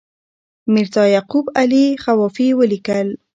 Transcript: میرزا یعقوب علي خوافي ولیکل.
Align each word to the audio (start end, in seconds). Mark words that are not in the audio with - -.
میرزا 0.73 1.03
یعقوب 1.15 1.45
علي 1.61 1.83
خوافي 2.03 2.47
ولیکل. 2.59 3.07